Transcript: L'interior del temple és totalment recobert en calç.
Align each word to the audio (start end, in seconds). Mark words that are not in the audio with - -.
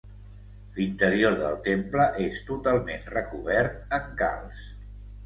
L'interior 0.77 1.35
del 1.41 1.59
temple 1.67 2.07
és 2.29 2.39
totalment 2.47 3.05
recobert 3.17 3.95
en 3.99 4.09
calç. 4.23 4.65